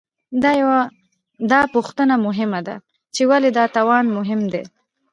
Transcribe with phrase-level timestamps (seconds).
[1.51, 2.75] دا پوښتنه مهمه ده،
[3.15, 4.63] چې ولې دا توان مهم دی؟